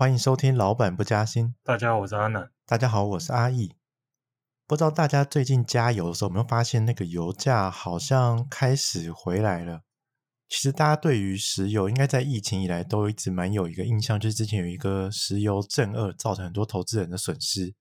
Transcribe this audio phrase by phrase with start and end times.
[0.00, 1.48] 欢迎收听《老板不加薪》。
[1.62, 2.50] 大家好，我是阿南。
[2.64, 3.74] 大家好，我是阿义。
[4.66, 9.82] 不知道大家最近加油的时候有没有发现，那个油价好像开始回来了。
[10.48, 17.74] 其实大家对于石油，应该在疫情以来都一直蛮有一个印象，就是之前有一个石油正二，造成很多投资人的损失。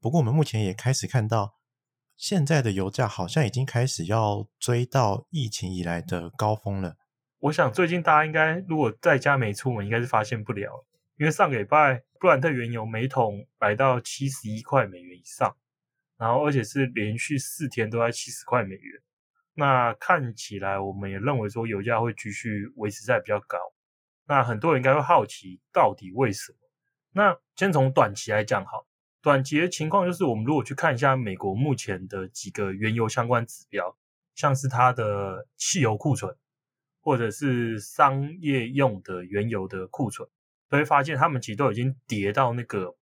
[0.00, 1.56] 不过我们目前也开始看到，
[2.16, 6.96] 现在的油价好像已经开始要追到疫情以来的高峰了。
[7.40, 10.86] 我想最近大家应该如果在家没出门，应该是发现不了，
[11.16, 15.56] 因为上个礼拜布兰特原油每桶来到七十一块美元以上，
[16.18, 19.02] 然后而且是连续四天都在七十块美元。
[19.54, 23.58] 那看起来，我们也认为说油价会继续维持在比较高。
[24.26, 26.58] 那很多人应该会好奇，到底为什么？
[27.12, 28.86] 那先从短期来讲，好，
[29.22, 33.96] 短期的情况就是，我们如果去看一下美国目前的几个原油相关指标，
[34.34, 36.36] 像是它的汽油库存，
[37.00, 40.28] 或者是商业用的原油的库存，
[40.68, 42.96] 都会发现它们其实都已经跌到那个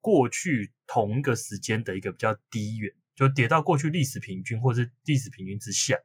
[0.00, 2.92] 过去同一个时间的一个比较低远。
[3.16, 5.96] 就跌到过去历史平均或是历史平均之下，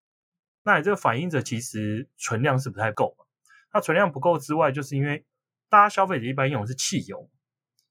[0.63, 3.25] 那你这个反映着其实存量是不太够嘛。
[3.73, 5.25] 那存量不够之外，就是因为
[5.67, 7.30] 大家消费者一般用的是汽油，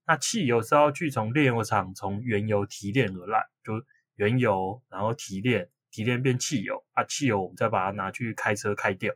[0.06, 9.14] 那汽油是要去从炼油厂从原油提炼而来，就原油然后提炼，提炼变汽油啊，汽油我们再把它拿去开车开掉。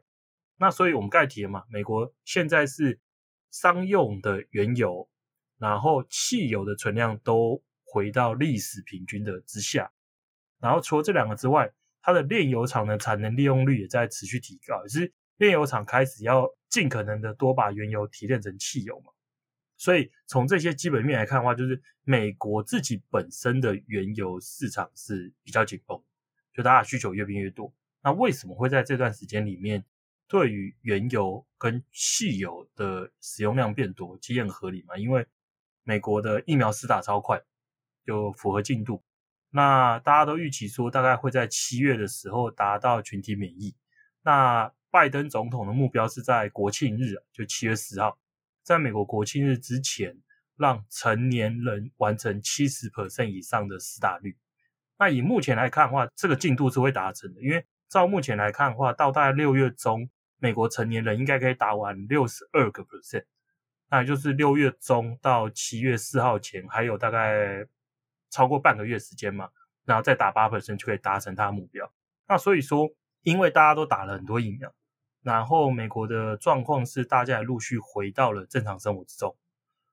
[0.58, 3.00] 那所以我们刚才提了嘛，美国现在是
[3.54, 5.08] 商用的原油，
[5.58, 9.92] 然后汽油的存量都回到历史平均的之下。
[10.58, 19.12] 然后除了这两个之外，它的炼油厂的产能利用率也在持续提高，也是炼油厂开始要尽可能的多把原油提炼成汽油嘛。
[19.76, 26.02] 所以从这些基本面来看的话，就是美国自己本身的原油市场是比较紧绷，
[26.52, 27.72] 就大家需求越变越多。
[28.02, 29.84] 那为什么会在这段时间里面，
[30.26, 34.96] 对于原油跟汽油的使用量变多，其实很合理嘛？
[34.96, 35.26] 因为
[35.82, 37.40] 美国的疫苗施打超快，
[38.06, 39.02] 就符合进度。
[39.50, 43.76] 那大家都预期说，大概会在七月的时候达到群体免疫。
[44.22, 48.18] 那拜登总统的目标是在国庆日，就七月十号，
[48.62, 50.16] 在美国国庆日之前，
[50.56, 54.36] 让成年人完成七十 percent 以上的施打率。
[54.98, 60.08] 那以目前来看的话，这个进度是会达成的，因为照目前来看的话，到大概六月中，
[60.38, 63.24] 美国成年人应该可以打完六十二个 percent。
[63.90, 67.66] 那也就是六月中到七月四号前，还有大概。
[68.30, 69.48] 超过半个月时间嘛，
[69.84, 71.88] 然后再打八 percent 就可以达成他的目标。
[72.26, 72.90] 那所以说，
[73.22, 74.74] 因为大家都打了很多疫苗，
[75.22, 79.36] 然后美国的状况是大家也陆续回到了正常生活之中，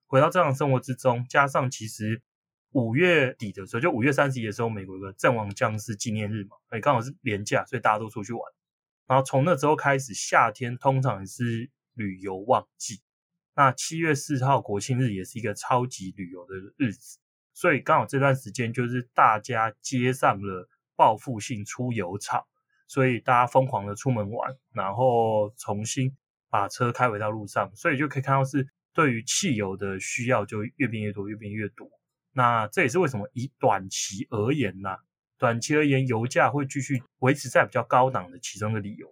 [0.08, 2.24] 回到正常生活之中，加上其实
[2.72, 8.42] 五月底的时候，就五月三十一的时候，美国有个阵亡将士纪念日嘛，诶刚好是连假，所以大家都出去玩。
[9.12, 13.02] 然后从那之后开始，夏天通常也是旅游旺季。
[13.54, 17.20] 那七月四号国庆日也是一个超级旅游的日子。
[17.54, 22.48] 所以刚好这段时间就是大家接上了报复性出游潮，
[22.88, 26.16] 所以大家疯狂的出门玩，然后重新
[26.50, 31.92] 把车开回到路上，所以就可以看到是对于汽油的需要就越变越多，越变越多。
[32.32, 35.00] 那这也是为什么以短期而言呐，
[35.42, 39.12] 短期而言油价会继续维持在比较高档的其中的理由。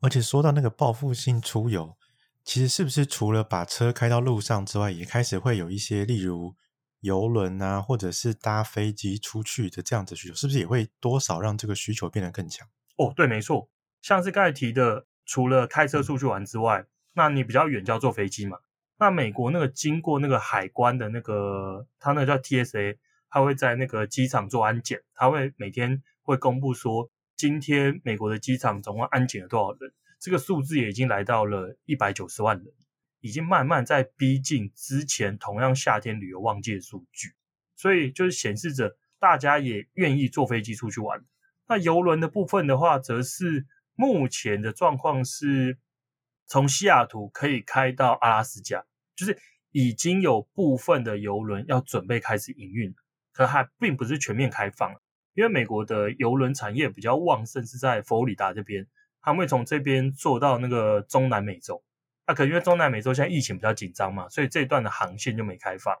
[0.00, 1.96] 而且说到那个报复性出游，
[2.44, 6.54] 其实是不是除了把车开到路上之外，也开始会有一些例如。
[7.00, 12.66] 游轮啊，或者是搭飞机出去的这样子需求，是不是也会多少让这个需求变得更强？
[12.96, 13.68] 哦，对，没错。
[14.00, 18.56] 像是刚才提的，除了开车出去玩之外，那你比较远就要坐飞机嘛。
[18.96, 22.96] 那美国那个经过那个海关的那个，它那个叫 TSA，
[23.34, 32.72] 他会在那个机场做安检，他会每天会公布说，今天美国的机场总共安检了多少人，这个数字也已经来到了一百九十万人。
[33.18, 37.32] 已经慢慢在逼近之前同样夏天旅游旺季的数据，
[37.74, 41.24] 所以就是显示着大家也愿意坐飞机出去玩。
[41.66, 43.66] 那游轮的部分的话，则是
[43.96, 45.78] 目前的状况是，
[46.46, 48.84] 从西雅图可以开到阿拉斯加，
[49.16, 49.36] 就是
[49.72, 52.94] 已经有部分的游轮要准备开始营运，
[53.34, 54.94] 可还并不是全面开放，
[55.34, 58.86] 因为美国的邮轮产业比较旺盛是在佛罗里达这边，
[59.20, 61.82] 他们会从这边坐到那个中南美洲。
[62.26, 65.94] 那、啊、可因为中南美洲现在疫情比较紧张嘛，所以这一段的航线就没开放。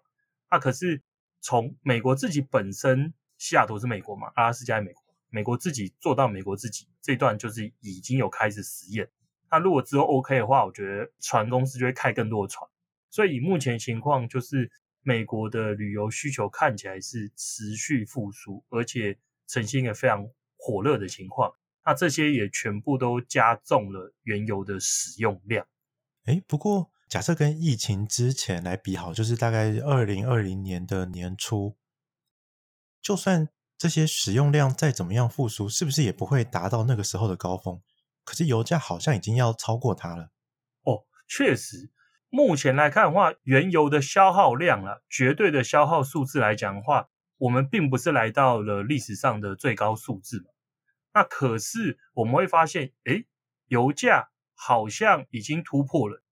[0.50, 1.02] 那、啊、可是
[1.40, 9.10] 从美国自己本身，西雅图是美国嘛，阿拉斯加美国，美国自己做到美国自己这一段就是已经有开始实验。
[9.50, 12.66] 那如果之后 OK 的话，我觉得船公司就会开更多的船。
[13.10, 14.70] 所以以目前情况，就是
[15.04, 19.16] 美国的旅游需求看起来是持续复苏，而且
[19.46, 21.52] 呈现一个非常火热的情况。
[21.84, 25.66] 那这些也全部都加重了原油的使用量。
[26.24, 31.76] 诶，不过假设跟疫情之前来比好，就是大概二零二零年的年初，
[33.02, 37.82] 就算这些使用量再怎么样复苏，是不是也不会达到那个时候的高峰？
[38.24, 40.30] 可是油价好像已经要超过它了。
[40.84, 41.90] 哦，确实，
[42.34, 50.46] 目前来看的话，原油的消耗量啊，绝对的消耗数字来讲的话，我们并不是来到了历史上的最高数字嘛。
[51.12, 53.26] 那可是我们会发现，诶，
[53.68, 56.24] 油价好像已经突破了。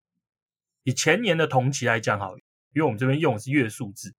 [0.82, 4.16] 以前年的同期来讲，好，因为我们这边用的是月数字。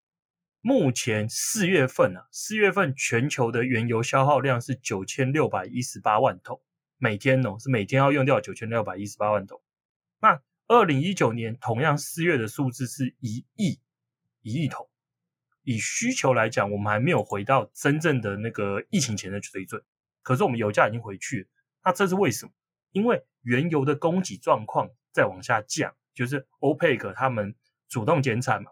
[0.62, 6.62] 目前四月份啊，四月份全球的原油消耗量是九千六百一十八万桶，
[6.98, 9.62] 每天哦，是每天要用掉九千六百一十八万桶。
[10.22, 10.42] 那
[10.74, 13.80] 二零一九年同样四月的数字是一亿
[14.42, 14.90] 一亿桶。
[15.62, 19.82] 以需求来讲，我们还没有回到真正的那个疫情前的水准，
[20.24, 21.48] 可是我们油价已经回去了。
[21.86, 22.52] 那这是为什么？
[22.92, 27.56] 因为原油的供给状况在往下降，就是 OPEC 他们
[27.88, 28.72] 主动减产嘛。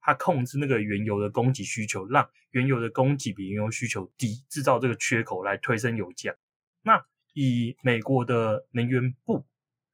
[0.00, 6.34] 它控制那个原油的供给需求，让原油的供给比原油需求低，制造这个缺口来推升油价。
[6.82, 9.44] 那以美国的能源部，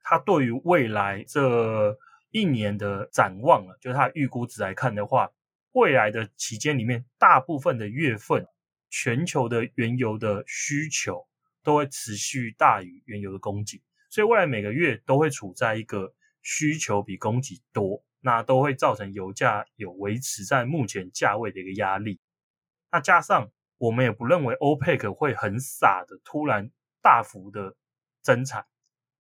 [0.05, 1.99] 它对于未来这
[2.31, 5.33] 一年的展望啊，就是它预估值来看的话，
[5.73, 8.47] 未来的期间里面，大部分的月份，
[8.89, 11.27] 全球的原油的需求
[11.65, 18.05] 都会持续大于原油的供给，所以未来每个月都会处在一个需求比供给多。
[18.27, 22.19] 那都会造成油价有维持在目前价位的一个压力。
[22.91, 26.71] 那加上我们也不认为 OPEC 会很傻的突然
[27.03, 27.77] 大幅的
[28.23, 28.65] 增产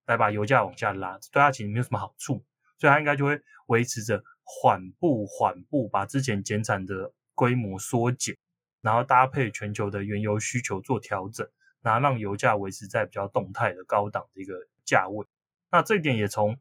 [0.07, 2.45] 来把油价往下拉，对它其实没有什么好处，
[2.79, 8.37] 所以它应该就会维持着缓步缓步把之前减产的规模缩减，
[8.81, 11.49] 然后搭配全球的原油需求做调整，
[11.83, 14.55] 然后让油价维持在比较动态的高档的一个
[14.85, 15.27] 价位。
[15.71, 16.59] 那这一点也从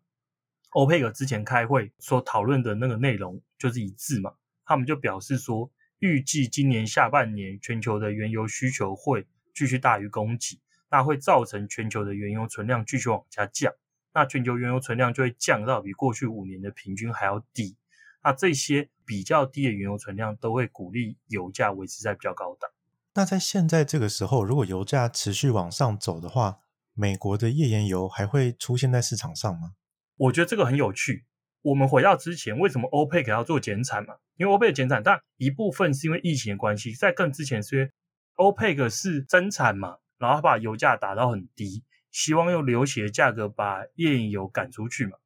[0.72, 4.34] 欧佩克之前开会所讨论的那个内容就是一致嘛，
[4.66, 5.70] 他们就表示说，
[6.00, 10.60] 预计今年下半年全球的原油需求会继续大于供给，
[10.94, 13.74] 那会造成全球的原油存量继续往下降，
[14.14, 17.76] 那全球原油存量就会降到比过去五年的平均还要低，
[18.24, 22.70] 那这些比较低的原油存量都会鼓励油价维持在比较高档。
[23.16, 26.60] 那在现在这个时候，如果油价持续往上走的话，
[26.94, 29.74] 美国的页岩油还会出现在市场上吗？
[30.16, 31.26] 我觉得这个很有趣。
[31.64, 34.14] 我们回到之前，为什么欧佩克要做减产嘛？
[34.36, 37.92] 因为欧佩克减产，但一部分是因为疫情的关系，在更之前是因为
[38.36, 45.18] 欧佩克是增产嘛，然后他把油价打到很低，希望用流血的价格把页岩油赶出去嘛。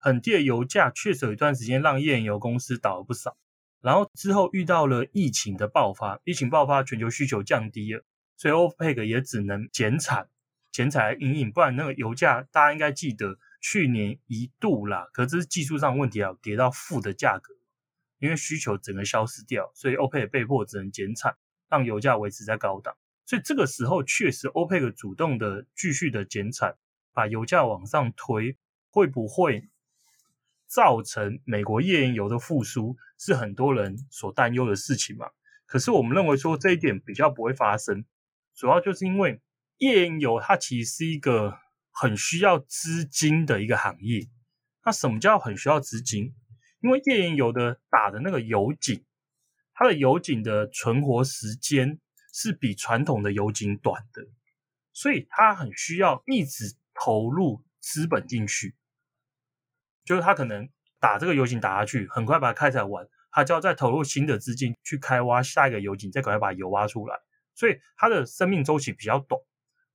[0.00, 3.36] 很低的油价确实有一段时间让页岩油公司倒了不少，
[3.80, 8.04] 然后之后遇到了疫情的爆发，疫情爆发，全球需求降低了，
[8.36, 10.28] 所以欧佩克也只能减产，
[10.72, 13.38] 减产来因应，不然那个油价大家应该记得。
[13.62, 17.52] 去年一度啦，可是这是技术上问题啊，跌到负的价格，
[18.18, 21.36] 因为需求整个消失掉，所以欧佩克被迫只能减产，
[21.68, 22.96] 让油价维持在高档。
[23.30, 26.74] 所以这个时候确实欧佩克主动的继续的减产，
[27.12, 28.56] 把油价往上推，
[28.90, 29.68] 会不会
[30.66, 35.30] 造成美国页岩油的复苏，是很多人所担忧的事情嘛？
[35.64, 38.04] 可是我们认为说这一点比较不会发生，
[38.52, 39.40] 主要就是因为
[39.78, 41.56] 页岩油它其实是一个。
[41.92, 44.26] 很需要资金的一个行业，
[44.86, 46.32] 那什么叫很需要资金？
[46.80, 49.04] 因为页岩油的打的那个油井，
[49.74, 51.98] 它的油井的存活时间
[52.32, 54.26] 是比传统的油井短的，
[54.92, 58.76] 所以它很需要一直投入资本进去。
[60.04, 60.68] 就是它可能
[60.98, 67.16] 打这个油井打下去，很快把它开采完，它就要再投入新的资金去开挖下一个油井，再赶快把油挖出来，
[67.54, 69.40] 所以它的生命周期比较短。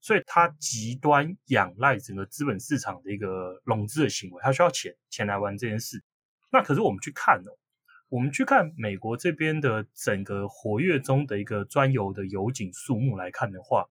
[0.02, 6.04] 所以它极端仰赖整个资本市场的一个融资的行为，它需要钱钱来玩这件事。
[6.52, 7.58] 那可是我们去看哦，
[8.16, 13.90] 我们去看美国这边的整个活跃中的一个专油的油井数目来看的话，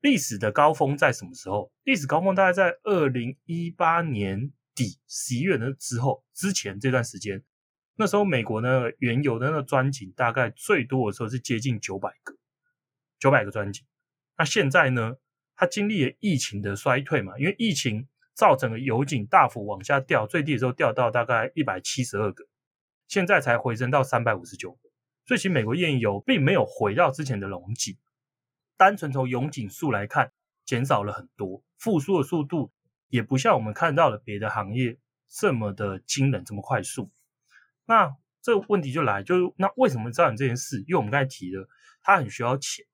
[0.00, 1.72] 历史的高峰在什么时候？
[1.82, 7.42] 历史高峰大概在二零一八年底十一月的之后之前这段时间，
[7.96, 12.36] 那时候美国呢原油的那个专井大概最多的时候是接近九百个，
[13.18, 13.84] 九百个专井。
[14.38, 15.16] 那现在呢？
[15.56, 22.44] 它经历了疫情的衰退嘛，因为疫情造成了油井大幅往下掉，最低的时候掉到大概一百七十二个，
[23.08, 24.90] 现在才回升到三百五十九个。
[25.24, 27.96] 所以其实美国页岩油并没有回到之前的荣景，
[28.76, 30.32] 单纯从油井数来看，
[30.64, 32.72] 减少了很多，复苏的速度
[33.08, 37.10] 也不像我们看到的别的行业这么的惊人，这么快速。
[37.84, 40.80] 那这个问题就来，就是那为什么造成这件事？
[40.80, 41.68] 因为我们刚才提了，
[42.02, 42.84] 它很需要钱。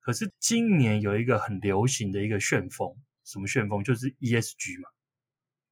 [0.00, 3.82] 可是今年有一个很流行的一个旋风，什么旋风？
[3.82, 4.88] 就是 ESG 嘛。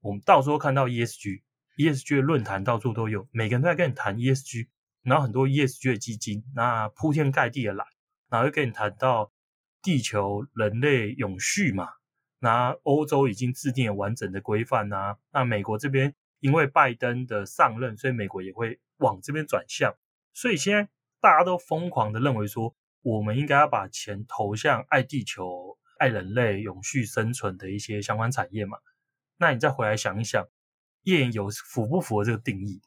[0.00, 1.42] 我们到时候看到 ESG，
[1.78, 4.66] ESG 的论坛到处都有，每个人都在跟你谈 ESG，
[5.02, 7.85] 然后很多 ESG 的基金，那铺天盖地的来，
[8.28, 9.30] 然后又跟你谈到
[9.80, 11.88] 地球人类永续嘛，
[12.40, 19.94] 那欧洲已经制定了完整的规范啊，那美国这边因为拜登的上任，所以美国也会往这边转向，
[20.35, 20.88] 所以现在
[21.20, 28.78] 大家都疯狂的认为说，我们应该要把钱投向爱地球、爱人类、永续生存的一些相关产业嘛，
[29.37, 30.44] 那你再回来想一想。
[31.02, 32.83] 页岩油符不符合这个定义？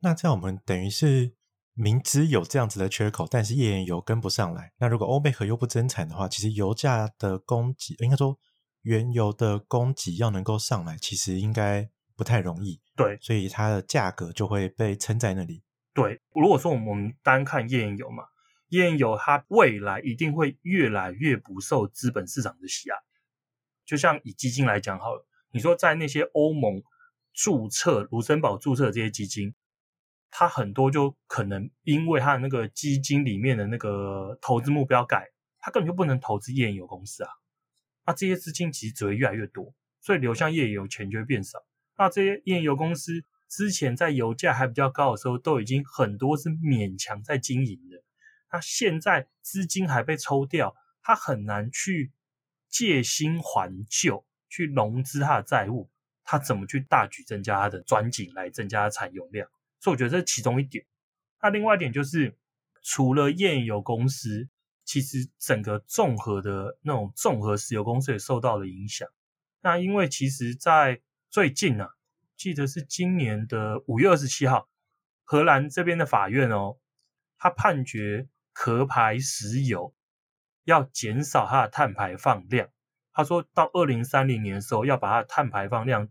[0.00, 1.34] 那这样我们等于是
[1.72, 4.72] 明知有这样子的缺口，但是页岩油跟不上来。
[4.78, 8.38] 那如果欧佩克又不增产的话，其实油价的供给，应该说
[8.82, 12.80] 原油的供给要能够上来，其实应该不太容易。
[12.94, 15.64] 对，所以它的价格就会被撑在那里。
[15.92, 18.24] 对，如果说我们单看页岩油嘛，
[18.68, 22.96] 页岩油它未来一定会越来越不受资本市场的喜爱。
[23.84, 26.82] 就像以基金来讲好了，你说在那些欧盟。
[27.36, 29.54] 注册卢森堡注册的这些基金，
[30.30, 35.28] 它很多就可能因为它的那个基金里面的那个投资目标改，
[35.58, 37.30] 它根本就不能投资页岩油公司啊。
[38.06, 41.58] 那这些资金其实只会越来越多，所以流向页岩油钱就会变少。
[41.98, 48.02] 那这些页岩油公司之前在油价还比较高的时候，都已经很多是勉强在经营的。
[48.50, 52.12] 那现在资金还被抽掉，它很难去
[52.70, 55.90] 借新还旧，去融资它的债务。
[56.26, 59.48] 他怎么去大举增加它的钻井来增加产油量？
[59.80, 60.84] 所以我觉得这是其中一点。
[61.40, 62.36] 那另外一点就是，
[62.82, 64.48] 除了页岩油公司，
[64.84, 69.08] 其实整个综合的那种综合石油公司也受到了影响。
[69.60, 71.90] 那因为其实，在最近啊，
[72.36, 74.68] 记得是今年的五月二十七号，
[75.22, 76.78] 荷兰这边的法院哦，
[77.38, 79.94] 他判决壳牌石油
[80.64, 82.68] 要减少它的碳排放量。
[83.12, 86.08] 他说到二零三零年的时候，要把它的碳排放量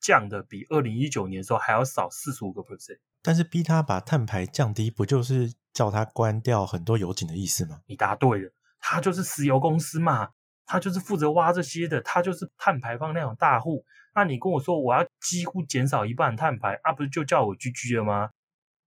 [0.00, 7.80] 降的比二零一九年的时候还要少四十五个 percent，但是逼他把碳排降低，不就是叫他关掉很多油井的意思吗？
[7.86, 10.30] 你答对了，他就是石油公司嘛，
[10.64, 13.84] 他就是负责挖这些的，他就是碳排放量大户。
[14.14, 18.30] 那你跟我说我要几乎减少一半碳排，啊，不是就叫我 GG 了吗？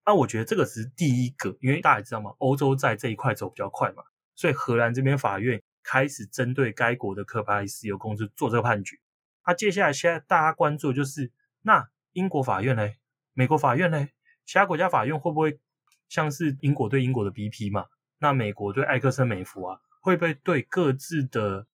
[0.04, 4.02] 那我觉得这个只是第一个，因为大家也知道嘛，欧洲在这一块走比较快嘛，
[4.34, 8.96] 所以荷兰这边法院开始针对该国的壳牌石油公司做这个判决。
[9.46, 11.30] 那、接下来现在大家关注就是，
[11.62, 12.88] 那英国法院呢？
[13.32, 14.08] 美国法院呢？
[14.44, 15.58] 其他国家法院会不会
[16.08, 17.86] 像是英国对英国的 BP 嘛？
[18.18, 21.66] 那美国对埃克森美孚啊，会不会对各自的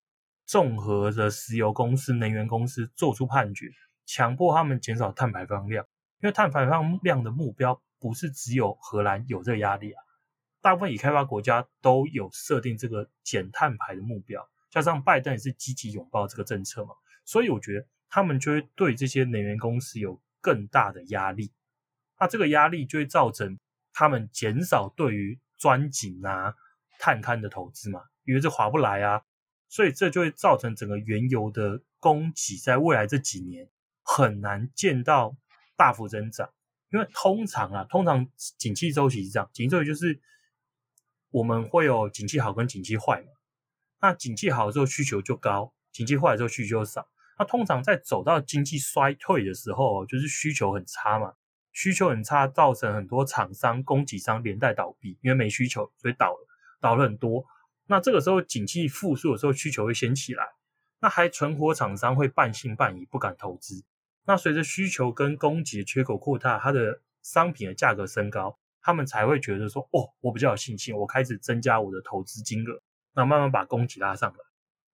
[0.47, 3.71] 综合的石油公司、能源公司做出判决，
[4.07, 5.85] 强迫他们减少碳排放量？
[6.23, 10.03] 因为碳排放量的目标不是只有荷兰有这个压力啊，
[10.61, 16.95] 大部分已开发国家都有设定这个减碳排的目标，加上拜登也是积极拥抱这个政策嘛。
[17.25, 21.53] 所以我觉得他们就会对这些能源公司有更大的压力，
[22.19, 23.59] 那这个压力就会造成
[23.93, 26.55] 他们减少对于钻井啊、
[26.99, 29.23] 探勘的投资嘛，因为这划不来啊，
[29.69, 33.69] 所以这就会造成整个原油的供给在未来这几年
[34.03, 35.37] 很难见到
[35.77, 36.51] 大幅增长，
[36.91, 38.27] 因为通常啊，通常
[38.59, 40.21] 景气周期是这样，景气周期就是
[41.31, 43.29] 我们会有景气好跟景气坏嘛，
[44.01, 47.09] 那景气好的时候需求就高，景气坏的时候需求少。
[47.39, 51.33] 那通常在走到经济衰退的时候，就是需求很差嘛，
[51.73, 56.47] 需求很差，造成很多厂商、供给商连带倒闭，因为没需求，所以倒了，
[56.81, 57.45] 倒了很多。
[57.87, 60.45] 那这个时候景气复苏的时候，需求会先起来，
[61.01, 63.85] 那还存活厂商会半信半疑，不敢投资。
[64.27, 72.83] 那随着需求跟供给的缺口扩大，它的商品的价格升高，他们才会觉得说，哦，我比较有信心，我开始增加我的投资金额，
[73.15, 74.39] 那慢慢把供给拉上来。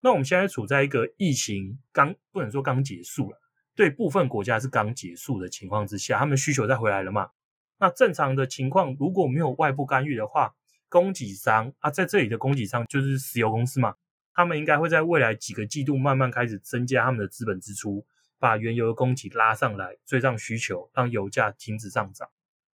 [0.01, 3.41] 那我们现在处在一个疫情刚不能说刚结束了，
[3.75, 7.31] 对部分国家是刚结束的情况之下，他们需求再回来了嘛？
[7.79, 10.55] 那正常的情况如果没有外部干预的话，
[10.89, 13.97] 供给商啊，在这里的供给商就是石油公司嘛，
[14.33, 18.07] 他们应该会在未来几个季度慢慢开始增加他们的资本支出，
[18.39, 22.29] 把原油的供给拉上来，追上需求，让油价停止上涨。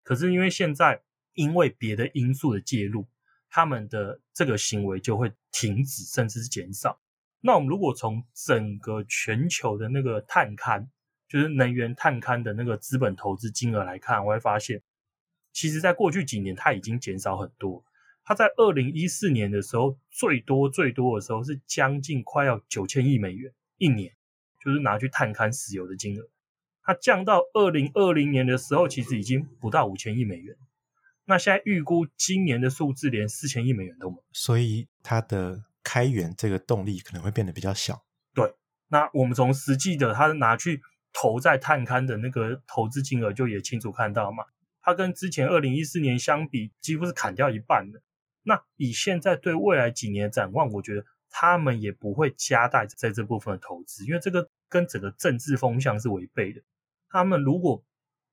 [0.04, 1.01] 可是因为现在
[1.34, 3.08] 因为别的因素的介入，
[3.50, 7.00] 他们的这个行为就会停止，甚至是减少。
[7.43, 10.88] 那我们如果从整个全球的那个探勘，
[11.27, 14.83] 就是能源探勘的那个资本投资金额来看，我会发现，
[15.51, 17.83] 其实在过去几年它已经减少很多。
[18.24, 24.13] 它在二零一四年的时候，最多最多的时候是将近快要九千亿美元一年，
[24.63, 26.29] 就是拿去探勘石油的金额。
[26.83, 30.55] 它降到二零二零年的时候，其实已经不到五千亿美元。
[31.25, 35.63] 那现在预估今年的数字连四千亿美元都没有，所以它的。
[35.83, 38.03] 开源这个动力可能会变得比较小。
[38.33, 38.53] 对，
[38.88, 40.81] 那我们从实际的，他拿去
[41.13, 44.43] 投在探勘的那个投资金额就也清楚看到嘛，
[44.81, 48.01] 它跟之前二零一四年相比，几乎是砍掉一半的。
[48.43, 56.61] 那以现在对未来几年的展望，我觉得他们也不会加大在这部分的投资，因为这个跟整个政治风向是违背的。
[57.09, 57.83] 他们如果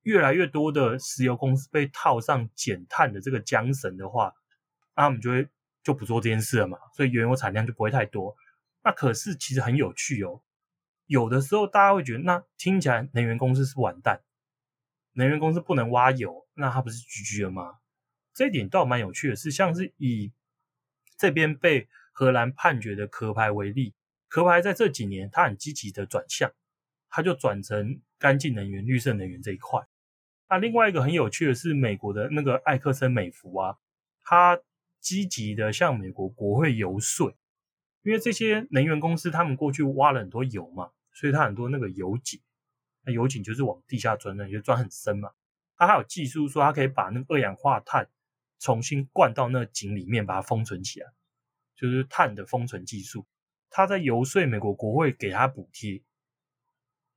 [0.02, 4.32] 越来越多的石油公司被套上减碳的这个缰绳的话，
[4.96, 5.48] 那他们就会
[5.88, 8.36] 就不做这件事了嘛，所以原油产量就不会太多。
[8.84, 10.42] 那可是其实很有趣哦，
[11.06, 14.20] 有的时候大家会觉得，那听起来能源公司是完蛋，
[15.14, 17.78] 能源公司不能挖油，那它不是 GG 了吗？
[18.34, 20.30] 这一点倒蛮有趣的是，像是以
[21.16, 23.94] 这边被荷兰判决的壳牌为例，
[24.28, 26.52] 壳牌在这几年它很积极的转向，
[27.08, 29.80] 它就转成干净能源、绿色能源这一块。
[30.50, 33.78] 那另外一个很有趣的是，美国的那个艾克森美孚啊，
[34.22, 34.60] 它
[35.00, 37.34] 积极的向美国国会游说，
[38.02, 42.40] 因为这些能源公司他们过去挖了很多油嘛，所以它很多那个油井，
[43.04, 45.30] 那油井就是往地下钻的，就钻很深嘛。
[45.76, 48.08] 它还有技术说它可以把那个二氧化碳。
[48.60, 51.06] 重新灌到那井里面，把它封存起来，
[51.76, 53.24] 就是碳的封存技术。
[53.70, 56.02] 他在游说美国国会给他补贴。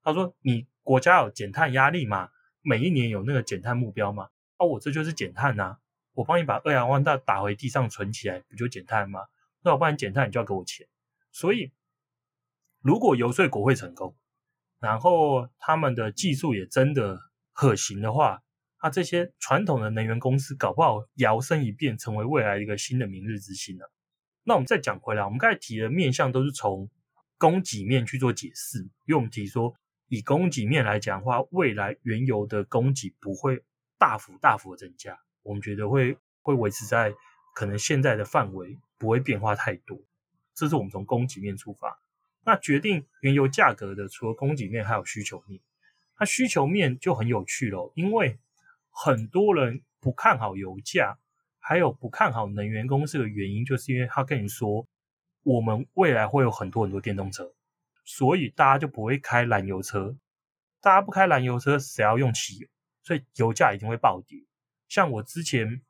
[0.04, 2.30] 他说：“你国家有减碳压力吗？
[2.62, 4.30] 每一年有那个减碳目标吗？
[4.58, 5.80] 哦，我这就是减碳呐！
[6.14, 9.22] 我帮你把二氧化碳打回地上存起来，不就减碳吗？
[9.62, 10.88] 那我帮你减碳，你就要给我钱。
[11.32, 11.72] 所以，
[12.82, 14.16] 如果游说国会成功，
[14.80, 17.20] 然后他们的技术也真的
[17.54, 18.44] 可行的话。”
[18.84, 23.90] 那、这些传统的能源公司搞不好摇身一变成为未来一个新的明日之星了、啊？
[24.44, 26.90] 那我们再讲回来，我们刚才提的面向都是从
[27.38, 29.76] 供给面去做解释，因为我们提说
[30.08, 33.64] 以供给面来讲的话，未来原油的供给不会
[34.00, 37.14] 大幅大幅的增加，我们觉得会会维持在
[37.56, 40.00] 可能现在的范围，不会变化太多。
[40.54, 42.00] 这是我们从供给面出发。
[42.44, 45.62] 那决定原油价格的，除了供给面，还有需求面。
[46.20, 48.38] 那需求面就很有趣了，因为
[48.90, 51.18] 很多人不看好油价，
[51.60, 54.88] 还有不看好能源公司的原因，就是因为他跟你说，
[55.44, 57.54] 我们未来会有很多很多电动车，
[58.06, 60.16] 所以大家就不会开燃油车。
[60.80, 62.68] 大家不开燃油车，谁要用汽油？
[63.04, 64.44] 所以油价一定会暴跌。
[64.92, 65.82] 像我之前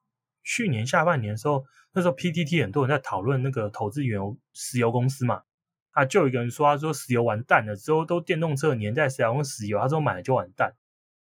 [0.43, 5.41] 去年下半年的时候，那时候 PTT 很多人在讨论那个投资原油石油公司嘛，
[5.89, 9.79] 啊，就有一个人说，他说石油完蛋了，之后都电动车年代，谁要用石油？
[9.79, 10.75] 他说买了就完蛋。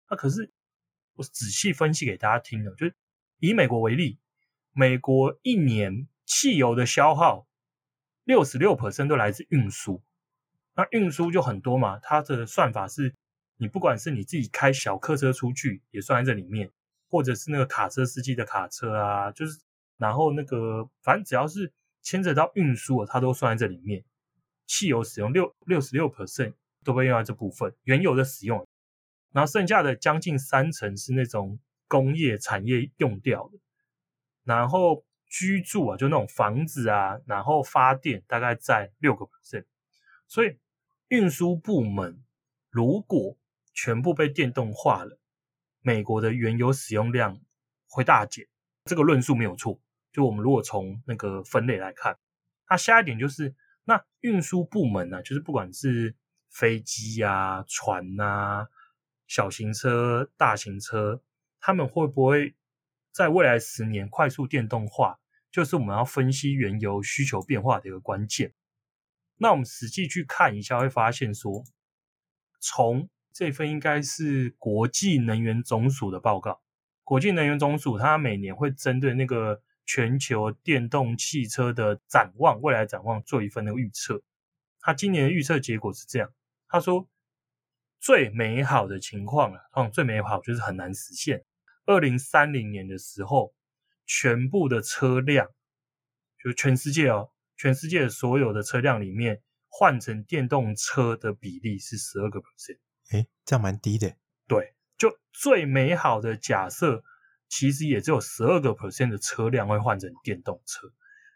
[0.10, 0.52] 那、可是。
[1.16, 2.90] 我仔细分析给大家听了，就
[3.40, 4.20] 以美国为例，
[4.72, 7.46] 美国一年汽油的消耗
[8.24, 10.02] 六十六 percent 都来自运输，
[10.76, 13.18] 那运输就很多嘛，它的算法是，
[13.58, 16.72] 你不管是你自己开小客车出去也算在这里面，
[17.10, 19.60] 或者是那个卡车司机的卡车啊，就是
[19.98, 24.06] 然后那个反正只要是牵扯到运输的，它都算在这里面，
[24.66, 28.66] 汽油使用六六十六 percent 都被用在这部分，原油的使用。
[29.32, 33.60] 然后剩下的将近三成是那种工业产业用掉的，
[34.44, 39.66] 然后居住啊，就那种房子啊，然后发电大概在六个 percent，
[40.28, 40.58] 所以
[41.10, 42.24] 运输部门
[42.72, 43.38] 如果
[43.72, 45.19] 全部被电动化了，
[45.82, 47.40] 美国的原油使用量
[47.88, 48.48] 会大减，
[48.86, 49.80] 这个论述没有错。
[50.12, 52.18] 就我们如果从那个分类来看，
[52.70, 56.16] 那下一点就是那运输部门呢、啊，就是不管是
[56.50, 58.68] 飞机啊、船啊。
[59.28, 61.22] 小型车、大型车，
[61.60, 62.56] 他们会不会
[63.12, 65.20] 在未来十年快速电动化？
[65.52, 68.56] 就是我们要分析原油需求变化的一个关键。
[69.38, 71.64] 那我们实际去看一下，会发现说，
[72.60, 73.08] 从
[73.40, 76.62] 这份应该是国际能源总署的报告，
[77.06, 84.22] 国际能源总署它每年会针对那个全球电动汽车的展望、未来展望做一份那个预测。
[84.82, 86.30] 它今年的预测结果是这样，
[86.68, 87.08] 他说。
[88.02, 91.44] 最美好的情况啊，嗯，最美好就是很难实现。
[91.86, 93.54] 二零三零年的时候，
[94.06, 95.50] 全部的车辆，
[96.42, 102.80] 就全世界哦，全世界所有的车辆里面，换成电动车的比例是十二个 percent。
[103.12, 104.16] 诶，这样蛮低的。
[104.48, 107.04] 对，就最美好的假设，
[107.48, 110.92] 其实也只有十二个 percent 的车辆会换成电动车，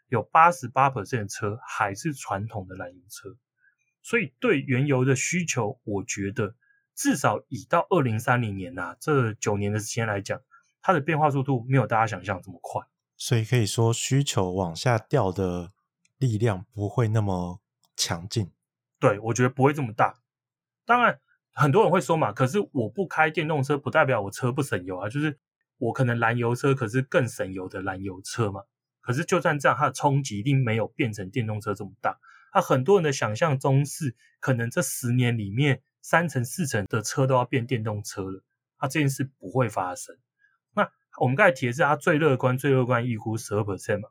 [0.08, 3.36] 有八十八 percent 的车还是传统的燃油车。
[4.02, 6.54] 所以对原油的需求，我觉得
[6.94, 10.40] 至少以到二零三零年呐、啊，这九年的时间来讲，
[10.82, 12.82] 它的变化速度没有大家想象这么快。
[13.16, 15.72] 所以可以说需求往下掉的
[16.18, 17.60] 力量不会那么
[17.96, 18.50] 强劲。
[18.98, 20.20] 对，我觉得不会这么大。
[20.84, 21.18] 当然，
[21.54, 25.08] 很多人会说嘛，可是我不开电动车，不代表我车不省油啊。
[25.08, 25.38] 就是
[25.78, 28.62] 我可能燃油车，可是更省油的燃油车嘛。
[29.00, 32.18] 可是就算这样，它的冲击一定没有变成电动车这么大。
[32.52, 38.42] 那、很多人的想象中是，可能这十年里面三成四成的车都要变电动车了，
[38.78, 40.16] 它这件事不会发生。
[40.74, 40.90] 那
[41.20, 44.08] 我们刚才提的是它最乐观、最乐观预估十二 percent 嘛？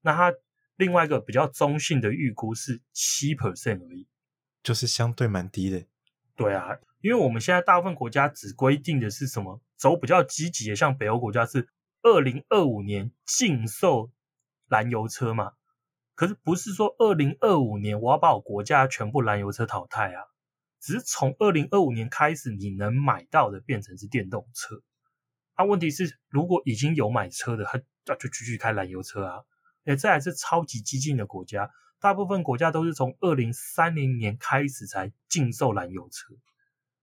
[0.00, 0.32] 那它
[0.76, 4.08] 另外一个比较中性的预估是七 percent 而已，
[4.62, 5.84] 就是相对蛮低的。
[6.42, 9.60] 对啊，因为我们现在大部分国家只规定的是什么？
[9.76, 11.68] 走比较积极的，像北欧国家是
[12.02, 14.10] 二零二五年禁售
[14.66, 15.52] 燃油车嘛。
[16.14, 20.24] 可是不是说二零二五年我要把我国家全部燃油车淘汰啊？
[20.80, 24.82] 只是从二零二五年开始，你能买到的变成是电动车。
[25.58, 27.66] 那、啊、问题是，如果已经有买车的，
[28.06, 29.40] 他就继续开燃油车啊。
[29.84, 36.34] 诶，这还是超级激进的国家，大部分国家都是从二零三零年开始才禁售燃油车。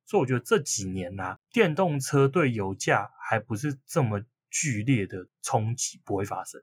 [0.06, 6.62] 所以我觉得这几年呐、啊，电动车对油价还不是这么剧烈的冲击不会发生。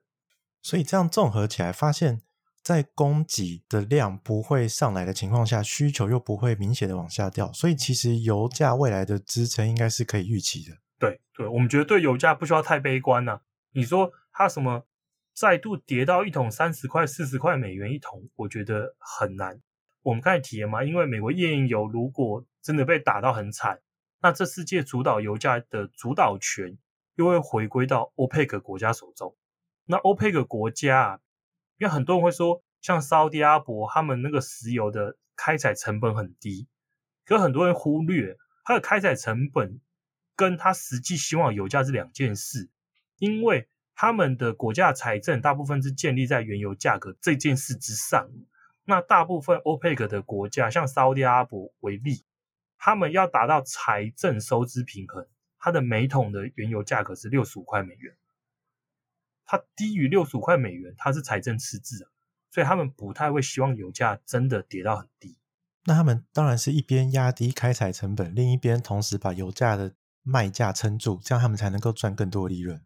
[0.63, 2.23] 所以这样综合起来，发现，
[2.63, 10.79] 在供给的量不会上来的情况下，需求又不会明显的往下掉，所以其实油价未来的支撑应该是可以预期的。
[10.99, 13.41] 对对，我们觉得对油价不需要太悲观呐、啊。
[13.73, 14.87] 你说它什么
[15.35, 19.61] 再度跌到一桶三十块、四十块美元一桶，我觉得很难。
[20.03, 23.81] 我们刚才提了嘛，因为美国页岩油如果真的被打到很惨，
[24.23, 26.79] 那这世界主导油价的主导权
[27.17, 29.37] 又会回归到欧佩克国家手中。
[29.87, 31.21] 那欧佩克国家啊，
[31.79, 36.69] 因为很多人会说，像沙乌地阿伯他们那个石油的开采成本很低，
[37.27, 39.81] 可很多人忽略它的开采成本。
[40.37, 42.69] 跟它实际希望油价是两件事，
[43.19, 48.29] 因为他们的国家财政大部分是建立在原油价格这件事之上。
[48.85, 52.25] 那大部分 OPEC 的国家，像沙乌地阿拉伯为例，
[52.77, 55.27] 他们要达到财政收支平衡，
[55.59, 58.15] 它的每桶的原油价格是六十五块美元，
[59.47, 62.11] 它低于六十五块美元，它是财政赤字啊，
[62.51, 65.39] 所以他们不太会希望油价真的跌到很低。
[65.87, 72.83] 那他们当然是一边压低开采成本，另一边同时把油价的卖价撑住，这样他们才能够赚更多的利润。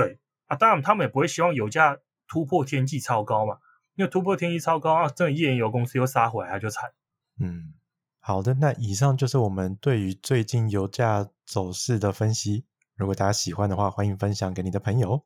[0.00, 3.58] 对啊，当然他们也不会希望油价突破天际超高嘛，
[3.94, 6.92] 因为突破天际超高啊，这页岩油公司又杀回来，就惨。
[7.38, 7.74] 嗯，
[8.20, 12.66] 好的，那以上就是我们对于最近油价走势的分析。
[12.94, 15.24] 如果大家喜欢的话，欢迎分享给你的朋友。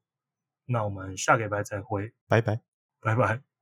[0.66, 2.60] 那我们下个礼拜再会，拜拜，
[3.00, 3.53] 拜拜。